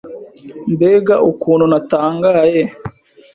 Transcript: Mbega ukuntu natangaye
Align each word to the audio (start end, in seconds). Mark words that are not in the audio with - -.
Mbega 0.73 1.15
ukuntu 1.29 1.65
natangaye 1.71 2.61